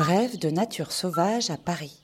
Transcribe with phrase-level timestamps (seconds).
[0.00, 2.00] Brève de nature sauvage à Paris.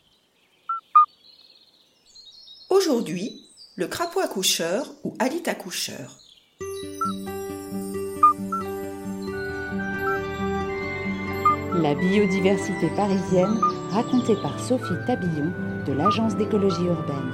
[2.69, 6.19] Aujourd'hui, le crapaud accoucheur ou alit accoucheur.
[11.73, 15.51] La biodiversité parisienne racontée par Sophie Tabillon
[15.87, 17.33] de l'Agence d'écologie urbaine.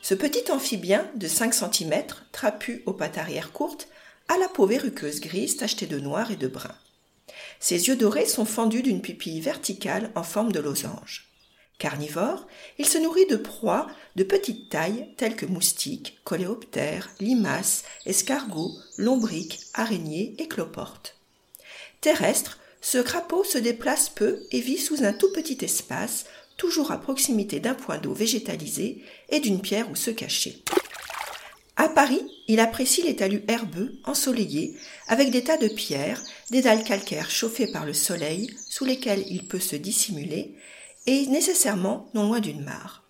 [0.00, 2.02] Ce petit amphibien de 5 cm,
[2.32, 3.86] trapu aux pattes arrière courtes,
[4.28, 6.74] a la peau verruqueuse grise tachetée de noir et de brun.
[7.60, 11.28] Ses yeux dorés sont fendus d'une pupille verticale en forme de losange.
[11.78, 12.46] Carnivore,
[12.78, 19.60] il se nourrit de proies de petite taille telles que moustiques, coléoptères, limaces, escargots, lombriques,
[19.74, 21.16] araignées et cloportes.
[22.00, 26.26] Terrestre, ce crapaud se déplace peu et vit sous un tout petit espace,
[26.56, 30.62] toujours à proximité d'un point d'eau végétalisé et d'une pierre où se cacher.
[31.76, 34.76] À Paris, il apprécie les talus herbeux, ensoleillés,
[35.08, 39.46] avec des tas de pierres, des dalles calcaires chauffées par le soleil, sous lesquelles il
[39.46, 40.54] peut se dissimuler,
[41.06, 43.04] et nécessairement non loin d'une mare.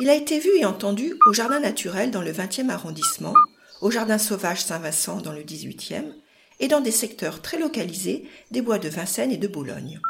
[0.00, 3.34] Il a été vu et entendu au jardin naturel dans le 20e arrondissement,
[3.80, 6.12] au jardin sauvage Saint-Vincent dans le 18e,
[6.58, 10.00] et dans des secteurs très localisés des bois de Vincennes et de Boulogne.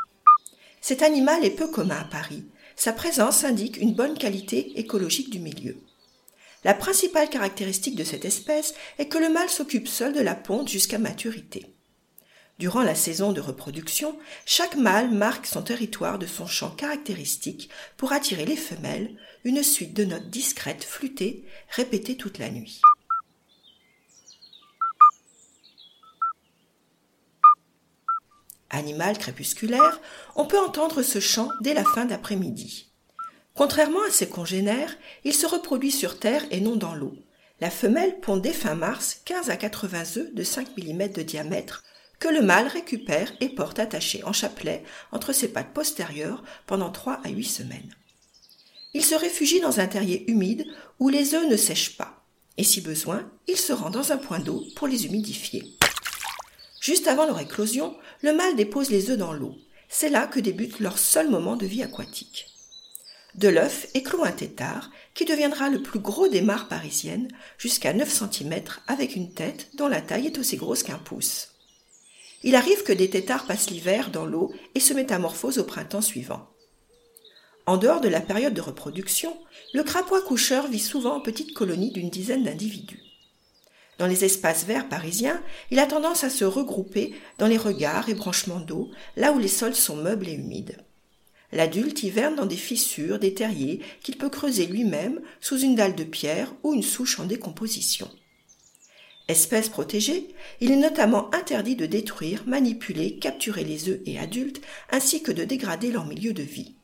[0.80, 2.44] Cet animal est peu commun à Paris.
[2.76, 5.76] Sa présence indique une bonne qualité écologique du milieu.
[6.66, 10.68] La principale caractéristique de cette espèce est que le mâle s'occupe seul de la ponte
[10.68, 11.64] jusqu'à maturité.
[12.58, 18.10] Durant la saison de reproduction, chaque mâle marque son territoire de son chant caractéristique pour
[18.10, 22.80] attirer les femelles, une suite de notes discrètes flûtées répétées toute la nuit.
[28.70, 30.00] Animal crépusculaire,
[30.34, 32.90] on peut entendre ce chant dès la fin d'après-midi.
[33.56, 37.14] Contrairement à ses congénères, il se reproduit sur terre et non dans l'eau.
[37.60, 41.82] La femelle pond dès fin mars 15 à 80 œufs de 5 mm de diamètre
[42.18, 47.20] que le mâle récupère et porte attachés en chapelet entre ses pattes postérieures pendant 3
[47.24, 47.94] à 8 semaines.
[48.92, 50.66] Il se réfugie dans un terrier humide
[50.98, 52.24] où les œufs ne sèchent pas,
[52.58, 55.78] et si besoin, il se rend dans un point d'eau pour les humidifier.
[56.80, 59.54] Juste avant leur éclosion, le mâle dépose les œufs dans l'eau.
[59.88, 62.55] C'est là que débute leur seul moment de vie aquatique.
[63.36, 68.10] De l'œuf éclot un tétard qui deviendra le plus gros des mares parisiennes, jusqu'à 9
[68.10, 71.52] cm avec une tête dont la taille est aussi grosse qu'un pouce.
[72.42, 76.48] Il arrive que des tétards passent l'hiver dans l'eau et se métamorphosent au printemps suivant.
[77.66, 79.36] En dehors de la période de reproduction,
[79.74, 83.02] le crapaud accoucheur vit souvent en petites colonies d'une dizaine d'individus.
[83.98, 88.14] Dans les espaces verts parisiens, il a tendance à se regrouper dans les regards et
[88.14, 90.85] branchements d'eau, là où les sols sont meubles et humides.
[91.52, 96.04] L'adulte hiverne dans des fissures, des terriers qu'il peut creuser lui-même sous une dalle de
[96.04, 98.10] pierre ou une souche en décomposition.
[99.28, 100.28] Espèce protégée,
[100.60, 105.44] il est notamment interdit de détruire, manipuler, capturer les œufs et adultes, ainsi que de
[105.44, 106.76] dégrader leur milieu de vie.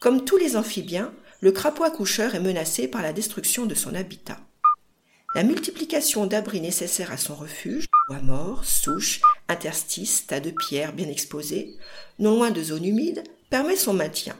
[0.00, 4.40] Comme tous les amphibiens, le crapaud accoucheur est menacé par la destruction de son habitat.
[5.34, 11.08] La multiplication d'abris nécessaires à son refuge, bois morts, souches, interstices, tas de pierres bien
[11.08, 11.76] exposés,
[12.18, 14.36] non loin de zones humides, permet son maintien.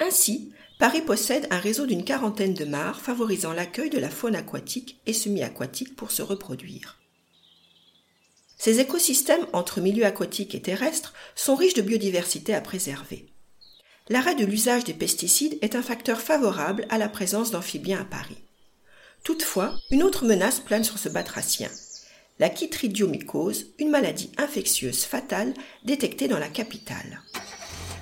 [0.00, 5.00] Ainsi, Paris possède un réseau d'une quarantaine de mares favorisant l'accueil de la faune aquatique
[5.06, 6.98] et semi-aquatique pour se reproduire.
[8.58, 13.26] Ces écosystèmes entre milieu aquatique et terrestre sont riches de biodiversité à préserver.
[14.08, 18.42] L'arrêt de l'usage des pesticides est un facteur favorable à la présence d'amphibiens à Paris.
[19.24, 21.70] Toutefois, une autre menace plane sur ce batracien,
[22.38, 25.54] la chytridiomycose, une maladie infectieuse fatale
[25.84, 27.22] détectée dans la capitale.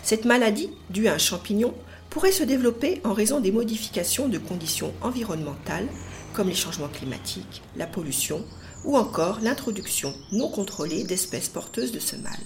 [0.02, 1.74] Cette maladie, due à un champignon,
[2.08, 5.88] pourrait se développer en raison des modifications de conditions environnementales
[6.32, 8.44] comme les changements climatiques, la pollution
[8.84, 12.38] ou encore l'introduction non contrôlée d'espèces porteuses de ce mal.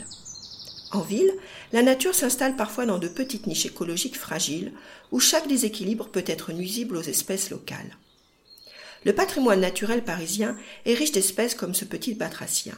[0.93, 1.33] En ville,
[1.73, 4.73] la nature s'installe parfois dans de petites niches écologiques fragiles
[5.11, 7.97] où chaque déséquilibre peut être nuisible aux espèces locales.
[9.05, 10.57] Le patrimoine naturel parisien
[10.87, 12.75] est riche d'espèces comme ce petit batracien.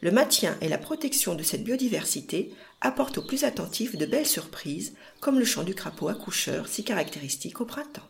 [0.00, 4.94] Le maintien et la protection de cette biodiversité apportent aux plus attentifs de belles surprises,
[5.20, 8.02] comme le chant du crapaud accoucheur si caractéristique au printemps.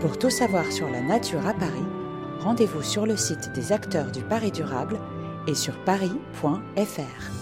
[0.00, 1.86] Pour tout savoir sur la nature à Paris,
[2.40, 5.00] rendez-vous sur le site des acteurs du Paris durable
[5.48, 7.41] et sur paris.fr.